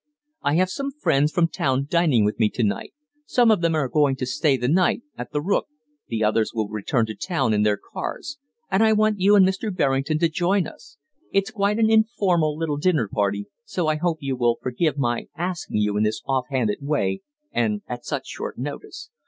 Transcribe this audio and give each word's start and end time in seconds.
I 0.41 0.55
have 0.55 0.71
some 0.71 0.89
friends 0.89 1.31
from 1.31 1.47
town 1.49 1.85
dining 1.87 2.25
with 2.25 2.39
me 2.39 2.49
to 2.55 2.63
night 2.63 2.91
some 3.27 3.51
of 3.51 3.61
them 3.61 3.75
are 3.75 3.87
going 3.87 4.15
to 4.15 4.25
stay 4.25 4.57
the 4.57 4.67
night 4.67 5.03
at 5.15 5.31
'The 5.31 5.41
Rook,' 5.43 5.67
the 6.07 6.23
others 6.23 6.53
will 6.55 6.67
return 6.67 7.05
to 7.05 7.13
town 7.13 7.53
in 7.53 7.61
their 7.61 7.77
cars 7.77 8.39
and 8.71 8.81
I 8.81 8.93
want 8.93 9.19
you 9.19 9.35
and 9.35 9.45
Mr. 9.47 9.71
Berrington 9.71 10.17
to 10.17 10.27
join 10.27 10.65
us. 10.65 10.97
It's 11.31 11.51
quite 11.51 11.77
an 11.77 11.91
informal 11.91 12.57
little 12.57 12.77
dinner 12.77 13.07
party, 13.13 13.45
so 13.63 13.85
I 13.85 13.97
hope 13.97 14.17
you 14.21 14.35
will 14.35 14.57
forgive 14.63 14.97
my 14.97 15.27
asking 15.37 15.77
you 15.81 15.95
in 15.97 16.03
this 16.03 16.23
offhanded 16.25 16.79
way 16.81 17.21
and 17.51 17.83
at 17.87 18.03
such 18.03 18.25
short 18.25 18.57
notice. 18.57 19.11